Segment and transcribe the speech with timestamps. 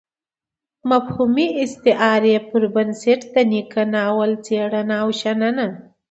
[0.89, 5.67] مفهومي استعارې پر بنسټ د نيکه ناول څېړنه او شننه.